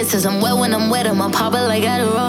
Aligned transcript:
kisses. 0.00 0.24
I'm 0.24 0.40
wet 0.40 0.56
when 0.56 0.72
I'm 0.72 0.88
wet. 0.88 1.06
I'm 1.06 1.20
a 1.20 1.28
pop, 1.28 1.52
like 1.52 1.84
I 1.84 1.98
do. 1.98 2.19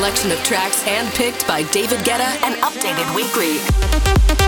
Selection 0.00 0.32
of 0.32 0.42
tracks 0.44 0.82
handpicked 0.82 1.46
by 1.46 1.62
David 1.64 1.98
Guetta 1.98 2.24
and 2.42 2.54
updated 2.62 3.14
weekly. 3.14 4.39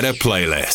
Guetta 0.00 0.14
playlist. 0.18 0.69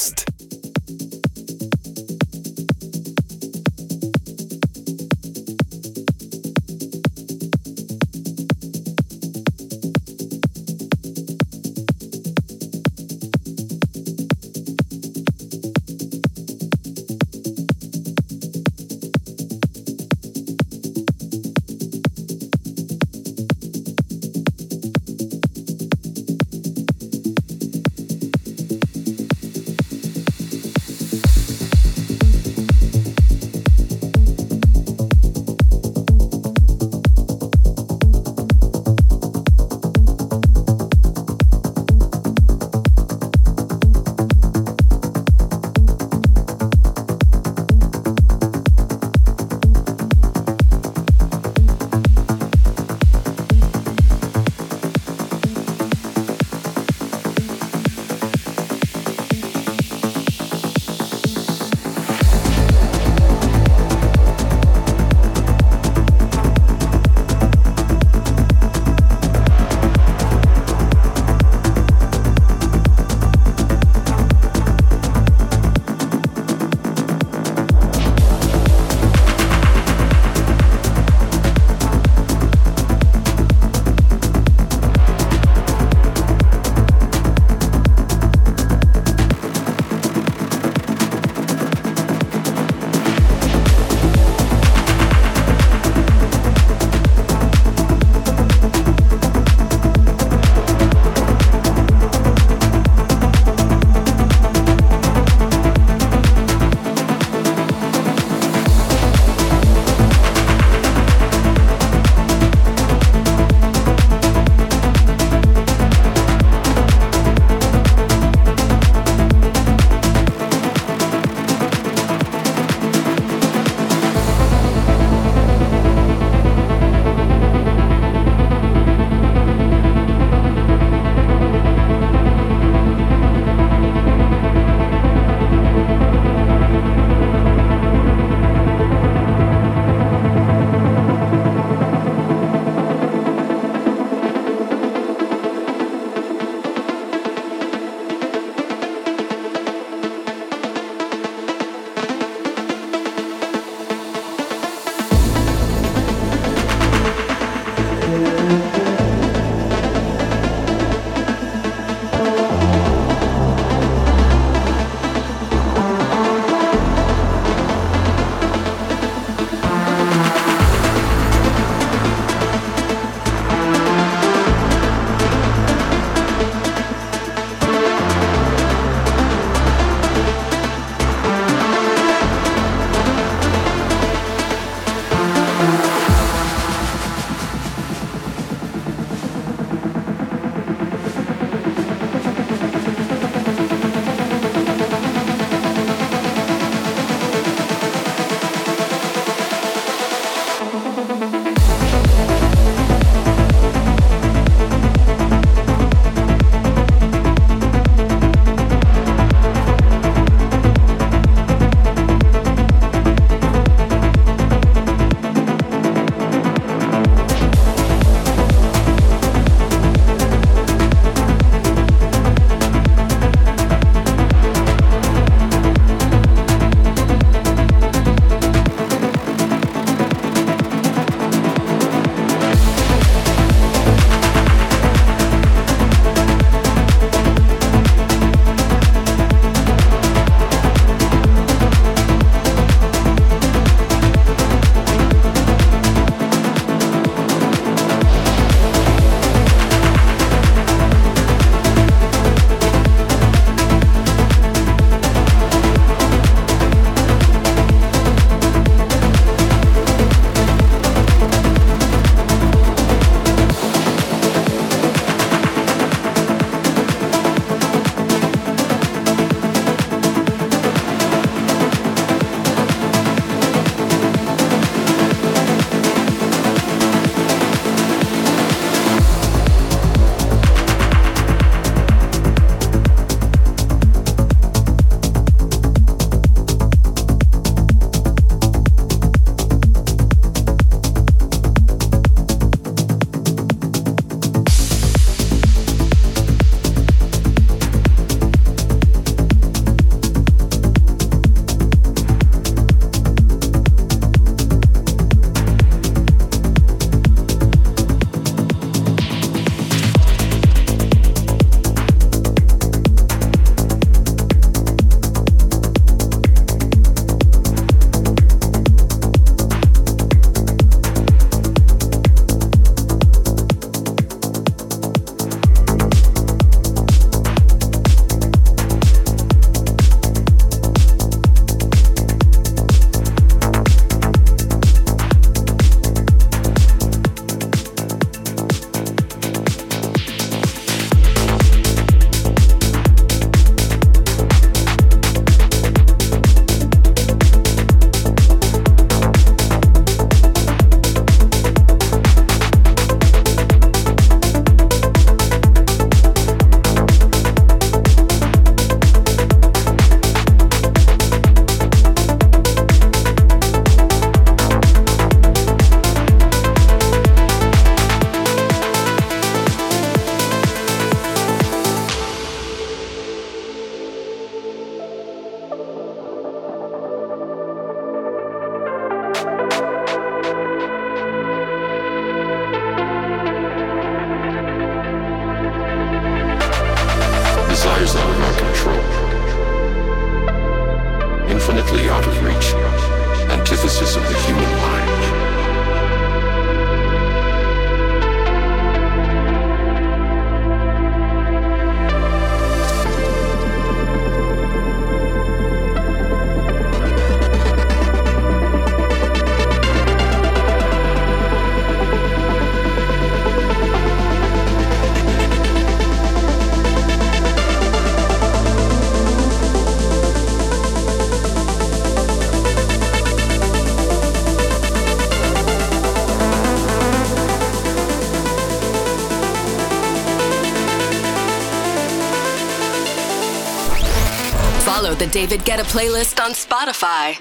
David 435.15 435.45
Guetta 435.45 435.63
playlist 435.63 436.21
on 436.21 436.31
Spotify. 436.31 437.17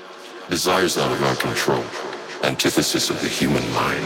Desires 0.51 0.99
out 0.99 1.13
of 1.13 1.23
our 1.23 1.37
control, 1.37 1.85
antithesis 2.43 3.09
of 3.09 3.21
the 3.21 3.29
human 3.29 3.63
mind. 3.73 4.04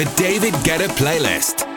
The 0.00 0.10
David 0.16 0.54
Guetta 0.64 0.88
playlist. 0.96 1.69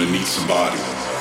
I 0.00 0.10
need 0.10 0.26
somebody. 0.26 1.19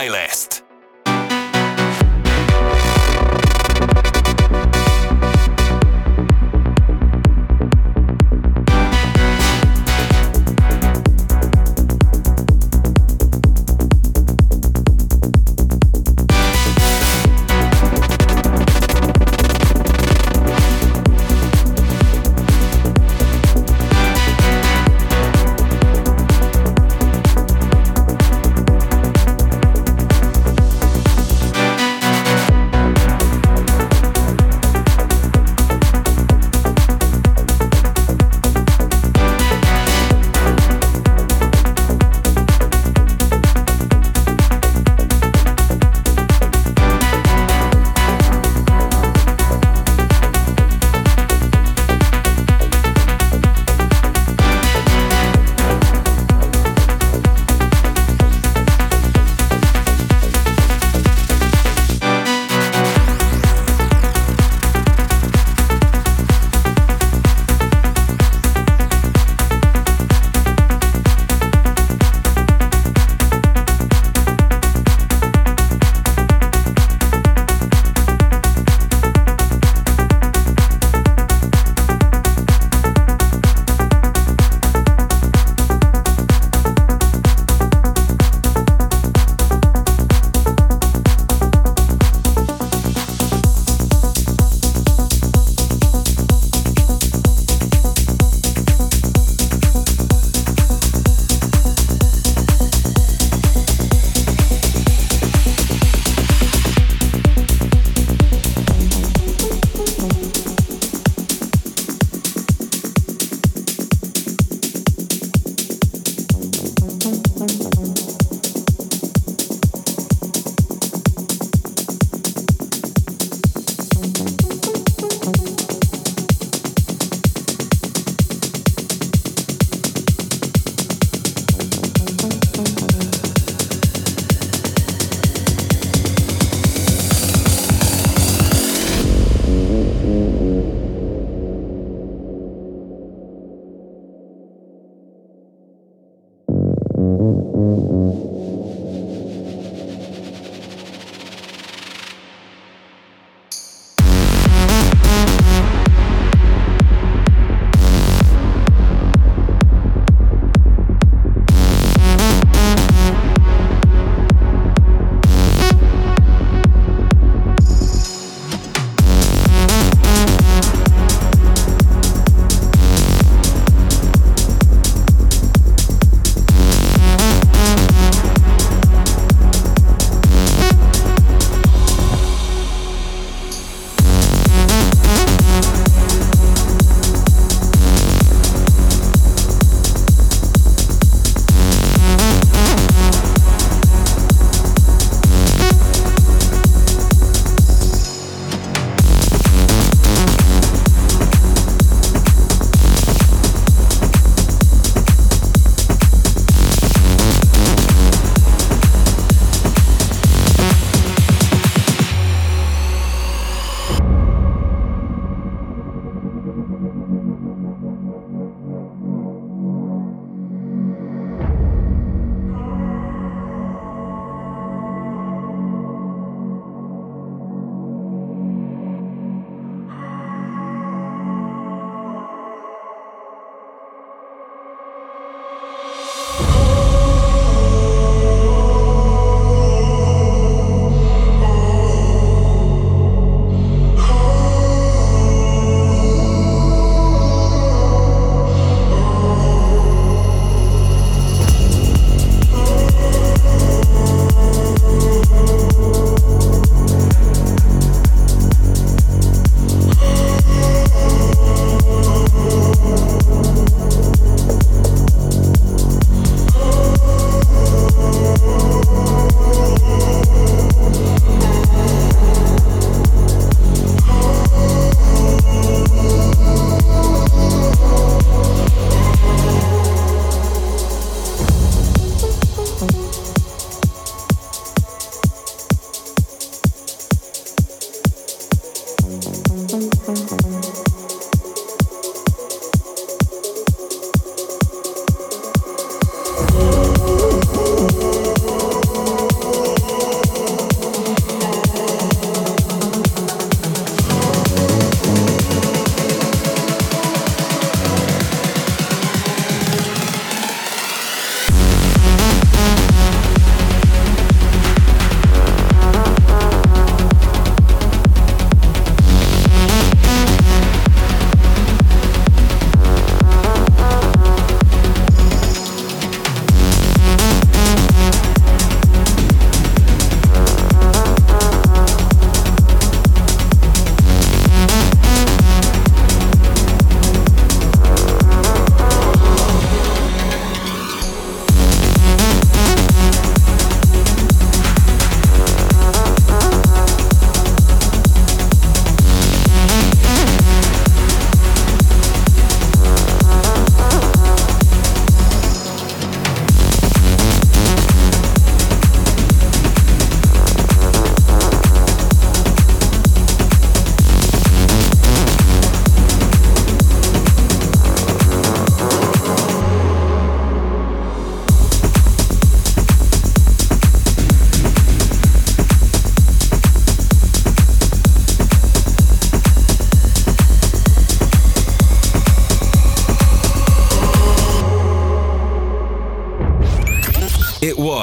Playlist. 0.00 0.29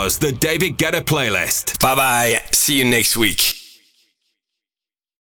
Was 0.08 0.20
the 0.20 0.32
David 0.32 0.78
Guetta 0.78 1.02
playlist. 1.02 1.82
Bye 1.82 1.94
bye. 1.94 2.42
See 2.54 2.78
you 2.78 2.86
next 2.86 3.18
week. 3.18 3.47